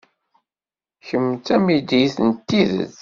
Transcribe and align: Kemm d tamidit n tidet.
Kemm 1.07 1.27
d 1.35 1.41
tamidit 1.45 2.15
n 2.27 2.29
tidet. 2.47 2.97